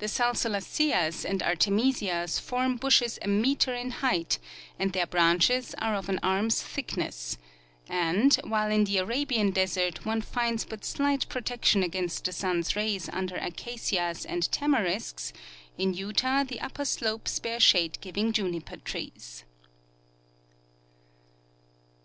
The 0.00 0.06
salsula 0.06 0.60
ceas 0.60 1.24
and 1.24 1.38
artemisias 1.40 2.40
form 2.40 2.74
bushes 2.78 3.16
a 3.22 3.28
meter 3.28 3.72
in 3.72 3.92
height, 3.92 4.40
and 4.76 4.92
their 4.92 5.06
branches 5.06 5.72
are 5.78 5.94
of 5.94 6.08
an 6.08 6.18
arm's 6.20 6.60
thickness; 6.60 7.38
and, 7.88 8.34
while 8.42 8.72
in 8.72 8.82
the 8.82 8.98
Arabian 8.98 9.52
desert 9.52 10.04
one 10.04 10.20
finds 10.20 10.64
but 10.64 10.84
slight 10.84 11.28
protection 11.28 11.84
against 11.84 12.24
the 12.24 12.32
sun's 12.32 12.74
rays 12.74 13.08
under 13.10 13.36
acacias 13.36 14.24
and 14.26 14.50
tamarisks, 14.50 15.32
in 15.78 15.94
Utah 15.94 16.42
the 16.42 16.60
upper 16.60 16.84
slopes 16.84 17.38
bear 17.38 17.60
shade 17.60 17.98
giving 18.00 18.32
juniper 18.32 18.78
trees. 18.78 19.44